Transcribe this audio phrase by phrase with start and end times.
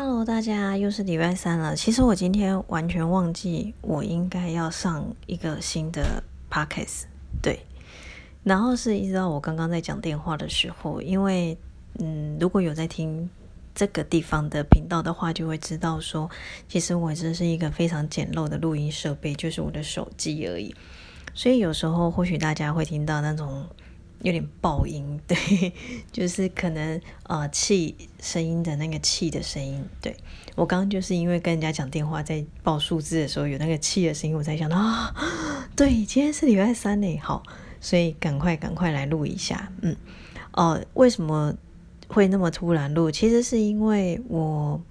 [0.00, 1.74] Hello，大家又是礼拜三了。
[1.74, 7.06] 其实我今天完全忘记我应该要上一个新的 podcast，
[7.42, 7.58] 对。
[8.44, 11.58] 然后是一直到我刚刚在讲电话的时候，因为
[11.98, 13.28] 嗯，如果有在听
[13.74, 16.30] 这个地方的频道的话，就会知道说，
[16.68, 20.72] 其实我这是一个非常简陋的录音设备，就是我的手机而已。
[21.34, 23.66] 所以有时候或许大家会听到那种。
[24.22, 25.72] 有点爆音，对，
[26.10, 30.16] 就是可能呃气声音的那个气的声音，对
[30.56, 34.76] 我刚刚就是因为跟人家讲电话，在报数字的时候有那个气的声音，我才想到，
[35.76, 37.42] 对，今天是礼拜三呢，好，
[37.80, 39.96] 所以赶快赶快来录一下，嗯，
[40.52, 41.54] 哦，为什么
[42.08, 43.10] 会那么突然录？
[43.10, 44.82] 其实是因为我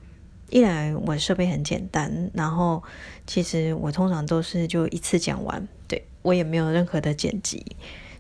[0.50, 2.82] 一来我设备很简单，然后
[3.26, 7.76] 其实我通常都是就一次讲完，对我也没有任何的剪辑。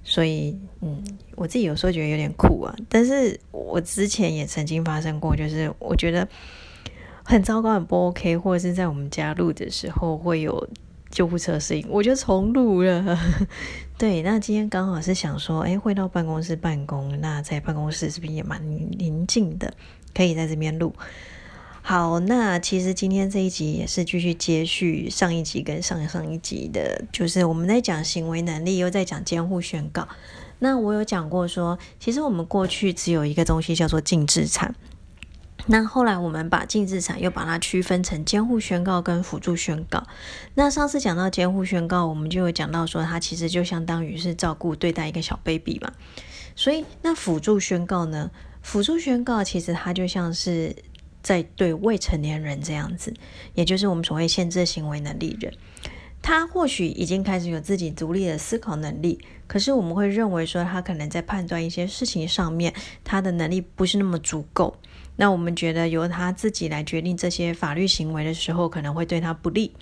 [0.09, 1.03] 所以，嗯，
[1.35, 2.73] 我自己有时候觉得有点酷啊。
[2.87, 6.25] 但是我之前也曾经发生过，就是我觉得
[7.23, 10.65] 很糟糕、很不 OK，或者是在我们家录的时候会有
[11.11, 13.19] 救护车声音，我就重录了。
[13.99, 18.61] 对，那今天刚好是想说，哎，回到办公室办公，那在办公室这边也蛮
[18.97, 19.73] 宁静的，
[20.15, 20.93] 可以在这边录。
[21.89, 30.05] 好，那其实今天这一集也是继续接续上一集跟上上一集的，就是我们在讲行为能力，又在讲监护宣告。
[30.59, 34.75] 那我有讲过说，其实我们过去只有一个东西叫做净资产，
[35.67, 40.03] 那后来我们把净资产又把它区分成监护宣告跟辅助宣告。
[40.55, 45.93] 那上次讲到监护宣告，我们就有讲到说，它其实就相当于是照顾对待一个小 baby 嘛。
[46.53, 48.29] 所以那辅助宣告呢？
[48.61, 50.75] 辅助宣告其实它就像是。
[51.21, 53.13] 在对未成年人这样子，
[53.53, 55.53] 也就是我们所谓限制行为能力人，
[56.21, 64.77] 他或许已经开始有自己独立的思考能力，可是我们会认为说他可能在判断一些事情上面，他的能力不是那么足够。
[65.17, 69.73] 那我们觉得由他自己来决定这些法律行为的时候，可能会对他不利。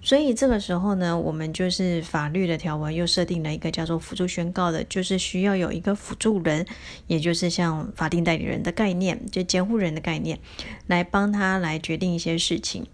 [0.00, 6.66] 所以这个时候呢，我们就是法律的条文又设定了一个叫做辅助宣告的，就是需要有一个辅助人，
[7.06, 10.38] 也就是像法定代理人的概念，就监护人的概念，
[10.86, 12.86] 来帮他来决定一些事情。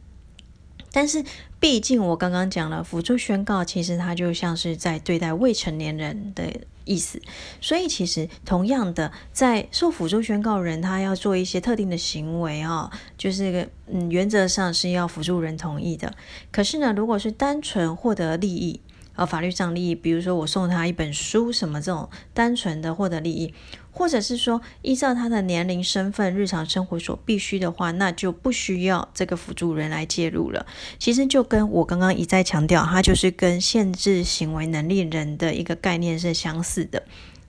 [0.92, 1.24] 但是，
[1.58, 6.52] 毕竟我刚刚讲了，辅助宣告其实它就像是在对待未成年人的
[6.90, 7.22] 意思，
[7.60, 16.12] 所以其实同样的，在受辅助宣告人他要做一些特定的行为啊，就是个嗯，原则上是要辅助人同意的。
[16.50, 18.80] 可是呢，如果是单纯获得利益，
[19.14, 23.52] 呃，法律上利益，比如说我送他一本书什么这种单纯的获得利益。
[23.92, 30.64] 或者是说，依照他的年龄、身份、日常生活所必须的话，那就不需要这个辅助人来介入了。
[31.00, 37.02] 其实就跟我刚刚一再强调，它就是跟限制行为能力人的一个概念是相似的。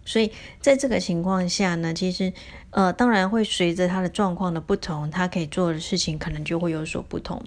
[0.03, 2.33] 所以在这个情况下呢，其实
[2.71, 7.39] 呃，当然会随着他的状况的不同，他可以做的事情可能就会有所不同。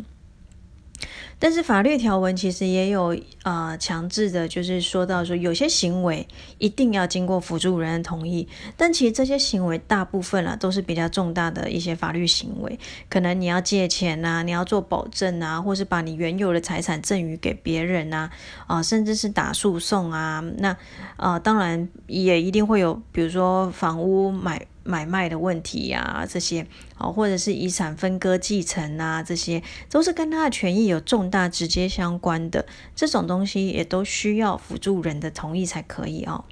[1.38, 6.26] 但是法律条文其实也有呃强制的，就是说到说有些行为
[6.58, 12.78] 一定要经过辅助人的同意，但其实这些行为大部分啊都是比较重大的一些法律行为，
[13.08, 18.30] 可能你要借钱呐，你要做保证啊，或是把你原有的财产赠与给别人呐，
[18.66, 20.76] 啊，甚至是打诉讼啊，那
[21.16, 24.66] 啊当然也一定会有，比如说房屋买。
[24.84, 26.66] 买卖的问题呀，这些
[26.98, 32.64] 哦，或者是遗产分割继承啊，这些都是跟他的权益有重大直接相关的，
[32.94, 36.44] 这种东西也都需要辅助人的同意才可以哦。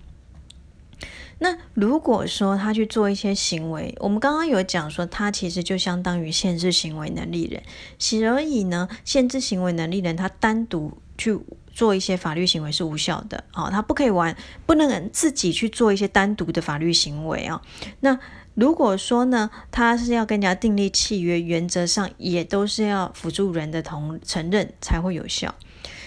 [1.43, 7.63] 那如果说他去做一些行为，我们刚刚有讲说，他其实就相当于限制行为能力人，
[7.99, 11.39] 所以呢，限制行为能力人他单独去。
[11.75, 14.37] 做一些法律行为是无效的，哦，他不可以玩，
[14.67, 17.63] 不能自己去做一些单独的法律行为啊。
[18.01, 18.19] 那
[18.53, 25.55] 如果说呢，他是要跟人家订立契约，原则上也都是要辅助人的同承认才会有效。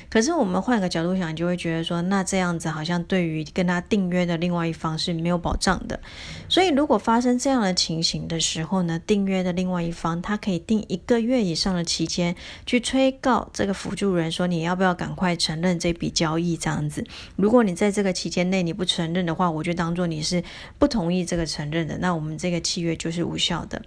[0.10, 6.00] 可是我们换个角度想，就会觉得说，那这样子好像对于跟他订约的另外一方是没有保障的。
[6.48, 12.36] 所以如果发生这样的情形的时候呢，订约的另外一方他可以定一个月以上的期间
[12.66, 16.56] 去催告这个辅助人说，你要不要赶快承认这笔交易？
[16.56, 17.06] 这样子，
[17.36, 20.44] 如果你在这个期间内你不承认的话，我就当做你是
[20.80, 23.82] 不同意这个承认的，那我们这个契约就是无效的。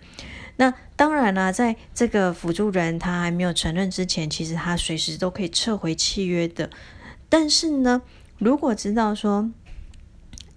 [0.58, 6.68] 那当然啦，在这个辅助人他还没有承认之前，其实他随时都可以撤回契约的。
[7.28, 8.02] 但是呢，
[8.38, 9.50] 如果知道说，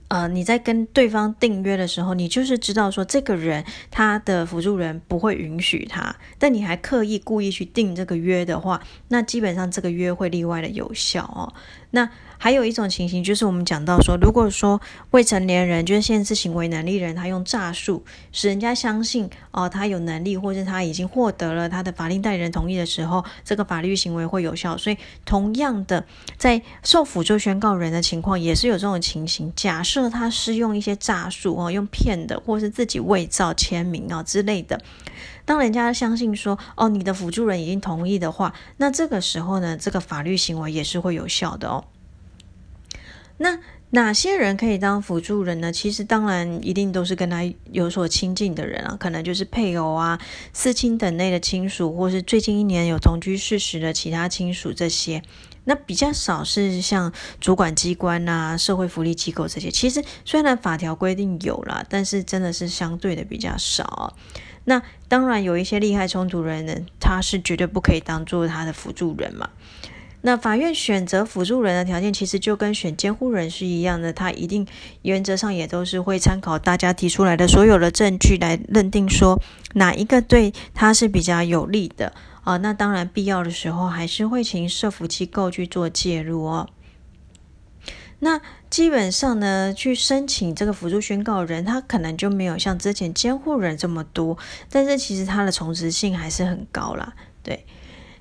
[0.08, 11.54] 呃，你在跟对方订约的时候，你就是知道说这个人他的辅助人不会允许他，但你还刻意故意去订这个约的话，那基本上这个约会例外的有效哦。
[11.92, 12.10] 那
[12.44, 24.76] 还有一种情形，就是我们讲到说，如果说未成年人就是限制行为能力人，他用诈术使人家相信哦，他有能力，或者他已经获得了他的法定代理人同意的时候，这个法律行为会有效。
[24.76, 26.04] 所以，同样的，
[26.36, 29.54] 在受辅助宣告人的情况，也是有这种情形。
[29.56, 34.82] 假设他是用一些诈术哦，用骗的，或是自己伪造签名啊之类的，
[35.46, 41.84] 当人家相信说哦，你的辅助人已经同意的话，那这个时候呢，这个法律行为也是会有效的哦。
[43.42, 43.58] 那
[43.90, 45.72] 哪些人可以当辅助人呢？
[45.72, 47.42] 其实当然一定都是跟他
[47.72, 50.20] 有所亲近的人啊，可能就是配偶啊、
[50.54, 55.24] 四亲等内的亲属，或是最近一年有同居事实的其他亲属这些。
[55.64, 59.72] 那比较少是像主管机关啊、社会福利机构这些。
[59.72, 64.16] 其实虽然法条规定有啦，但是真的是相对的比较少。
[64.66, 69.50] 那当然有一些利害冲突人呢，他是绝对不可以当做他的辅助人嘛。
[70.24, 74.68] 那法院选择辅助人的条件，其实就跟选监护人是一样的，他一定
[75.02, 79.42] 原则上也都是会参考大家提出来的所有的证据来认定说
[79.74, 82.14] 哪一个对他是比较有利的
[82.44, 82.58] 啊。
[82.58, 86.70] 那当然必要的时候还是会请社福机构去做介入哦。
[88.20, 88.40] 那
[88.70, 94.38] 基本上呢，去申请这个辅助宣告人，他可能就没有像之前监护人这么多，
[94.70, 97.66] 但是其实他的重职性还是很高啦，对。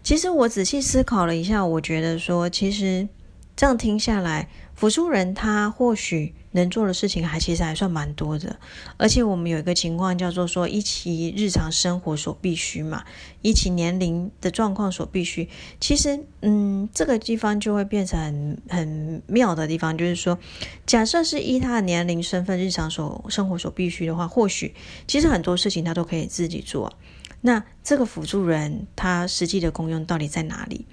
[0.03, 3.09] 其实我仔细思考了一下，我觉得说，其实
[3.55, 8.59] 这样听下来，辅助人他或许能做的事情还其实还算蛮多的。
[8.97, 13.05] 而且我们有一个情况叫做说，一其日常生活所必须嘛，
[13.43, 15.49] 一其年龄的状况所必须。
[15.79, 20.39] 其实，嗯，这个地方就会变成很很妙的地方，就是说，
[20.87, 24.75] 假设是依他的年龄、身份、日常所生活所必须的话，或许
[25.07, 26.93] 其实很多事情他都可以自己做。
[27.43, 30.87] 那这个辅助人他实际的功用到底在哪里？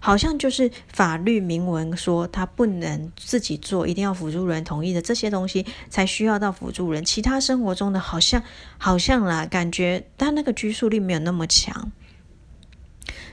[0.00, 7.02] 好像就是法律明文说他不能自己做，一定要辅助人同意的这些东西才需要到辅助人。
[7.02, 8.42] 其他生活中的好像
[8.76, 11.90] 好像啦，感觉他那个拘束力没有那么强。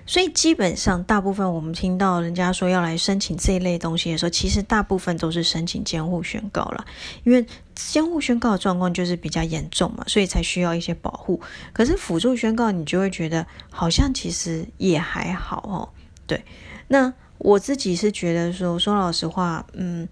[0.05, 6.85] 所以基本上，大部分我们听到人家说要来申请这一类东西的时候，其实大部分都是申请监护宣告了，
[7.23, 7.45] 因为
[7.75, 11.39] 监护宣告的状况就是比较严重嘛，所以才需要一些保护。
[11.71, 15.89] 可是辅助宣告，你就会觉得好像其实也还好哦。
[16.27, 16.43] 对，
[16.87, 20.07] 那我自己是觉得说，说老实话，嗯，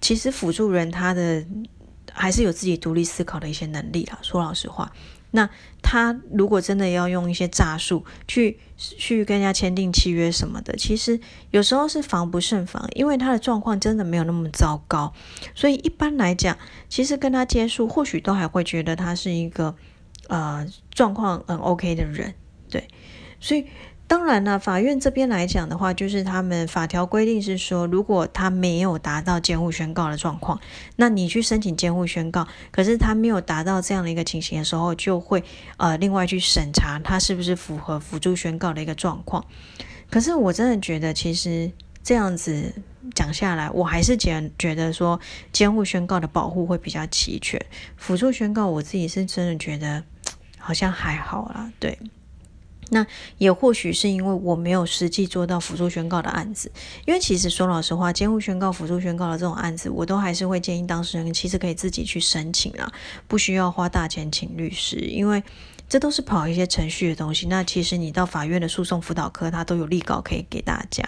[0.00, 1.44] 其实辅助人他的
[2.12, 4.18] 还是有自己独立思考的一些能力啦。
[4.22, 4.90] 说老实话。
[5.32, 5.48] 那
[5.82, 15.12] 他如果真的要用一些诈术去去跟人家签订契约什么的，其实有时候是防不胜防，因为他的状况真的没有那么糟糕，
[15.54, 16.56] 所以一般来讲，
[16.88, 19.76] 其实跟他接触，或许都还会觉得他是一个
[20.28, 22.34] 呃状况很 OK 的人，
[22.68, 22.88] 对，
[23.38, 23.66] 所以。
[24.10, 30.58] 当然了，法院这边来讲的话，就是他们法条规定是说，如果他没有达到监护宣告的状况，
[30.96, 35.44] 那你去申请监护宣告，可是他没有达到这样的一个情形的时候，就会
[35.76, 39.44] 呃另外去审查他是不是符合辅助宣告的一个状况。
[40.10, 41.70] 可是我真的觉得，其实
[42.02, 42.74] 这样子
[43.14, 45.20] 讲下来，我还是觉觉得说
[45.52, 47.64] 监护宣告的保护会比较齐全，
[47.96, 50.02] 辅助宣告我自己是真的觉得
[50.58, 51.96] 好像还好啦，对。
[52.90, 53.06] 那
[53.38, 56.70] 也或许是因为我没有实际做到辅助宣告的案子，
[57.06, 62.92] 因为其实说老实话，监护宣告、辅助宣告的这种案子，我都还是会建议当事人其实可以自己去申请啦，
[63.26, 65.42] 不需要花大钱请律师，因为
[65.88, 67.46] 这都是跑一些程序的东西。
[67.46, 71.04] 那其实你到法院的诉讼辅导科，它都有立稿可以给大家，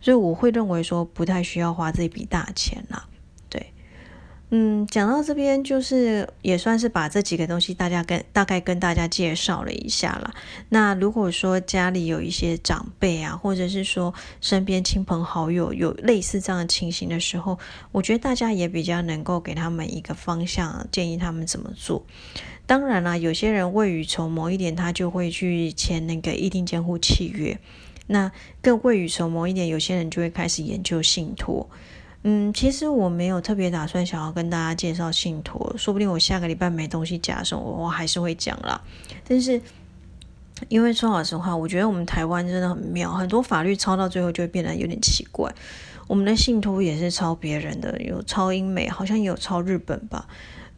[0.00, 3.06] 所以我会认为说不太需要花这笔大钱啦。
[4.52, 10.34] 嗯，讲到这边，就是也算是把这几个东西大家跟大概跟大家介绍了一下了。
[10.70, 17.56] 那如果说家里有一些长辈啊，或者是说身边亲朋好友有类似这样的情形的时候，
[17.92, 22.04] 我觉得大家也比较能够给他们一个方向，建议他们怎么做。
[22.66, 27.56] 当然啦，有些人未雨绸缪一点，他就会去签那个一定监护契约。
[28.08, 31.70] 那更未雨绸缪一点，有些人就会开始研究信托。
[32.22, 38.78] 嗯，其实我没有特别打算想要跟大家介绍信托，说不定我下个礼拜没东西讲的时候，我还是会讲啦。
[39.26, 39.60] 但是，
[40.68, 45.50] 因为说老实话，我觉得我们台湾真的很妙，很多法律抄到最后就会变得有点奇怪。
[46.06, 50.26] 我们的信托也是抄别人的，有抄英美，好像也有抄日本吧？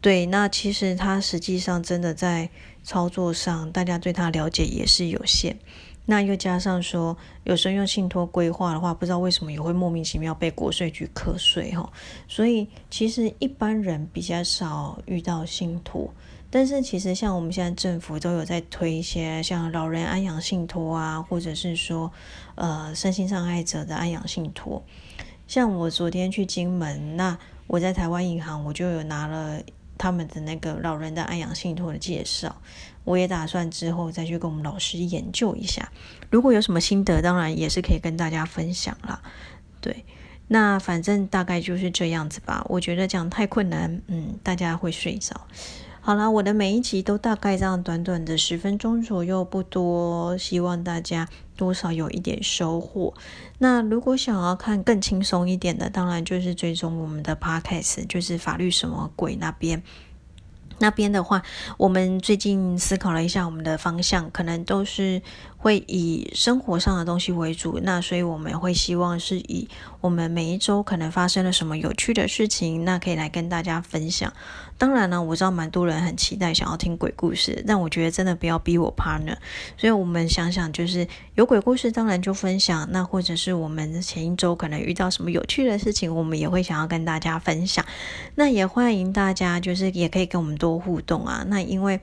[0.00, 2.50] 对，那其实它实际上真的在
[2.84, 5.56] 操作上，大家对它了解也是有限。
[6.04, 11.88] 那又加上说，有时候用信托规划的话，不知道为什么也会莫名其妙被国税局课税哈。
[12.26, 16.12] 所以其实一般人比较少遇到信托，
[16.50, 22.11] 但是其实像我们现在政府都有在推一些像老人安养信托啊，或者是说
[22.56, 24.82] 呃身心障碍者的安养信托。
[25.47, 29.62] 像我昨天去金门，那我在台湾银行我就有拿了。
[30.02, 32.61] 他们的那个老人的安养信托的介绍，
[33.04, 35.88] 我也打算之后再去跟我们老师研究一下。
[36.28, 39.23] 如果有什么心得，当然也是可以跟大家分享啦。
[39.80, 40.04] 对，
[40.49, 42.66] 那反正大概就是这样子吧。
[42.68, 45.40] 我觉得讲太困难，嗯，大家会睡着。
[46.04, 53.14] 好啦，我的每一集都大概这样短短的十分钟左右，不多，希望大家多少有一点收获。
[53.59, 59.80] 那如果想要看更轻松一点的，当然就是追踪我们的 Podcast，就是法律什么鬼那边。
[60.83, 61.41] 那边的话，
[61.79, 65.23] 我们最近思考了一下，我们的方向可能都是
[65.57, 67.79] 会以生活上的东西为主。
[67.85, 69.69] 那所以我们会希望是以
[70.01, 74.33] 我们每一周可能发生了什么有趣的事情，那可以来跟大家分享。
[74.77, 79.37] 当然呢，我知道蛮多人很期待想要听鬼故事，但我觉得真的不要逼我 partner。
[79.77, 82.89] 所以我们想想，就是有鬼故事，当然就分享。
[82.91, 87.85] 那或者是我们前一周可能遇到什么有趣的事情，我们也会想要跟大家分享。
[88.35, 91.45] 那也欢迎大家，就是也可以跟我们多互动啊。
[91.49, 92.00] 那因为。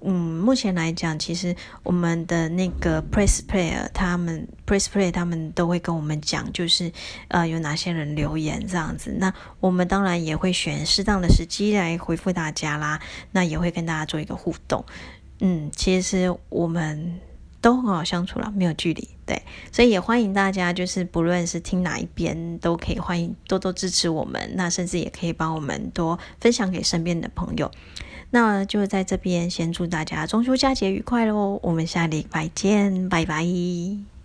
[0.00, 6.92] 嗯，目前来讲，其实我们的那个 Press Player，他们 Press Play，他们都会跟我们讲，就是
[7.26, 9.16] 呃有哪些人留言这样子。
[9.18, 13.00] 那我们当然也会选适当的时机来回复大家啦。
[13.32, 14.84] 那也会跟大家做一个互动。
[15.40, 17.18] 嗯，其实我们
[17.60, 19.08] 都很好相处了，没有距离。
[19.26, 24.52] 对，所以也欢迎大家，就是不论是听哪一边，都可以欢迎多多支持我们。
[24.54, 27.68] 那甚至也可以帮我们多分享给身边的朋友。
[28.30, 31.58] 那就在这边先祝大家中秋佳节愉快喽！
[31.62, 34.17] 我们下礼拜见，拜拜。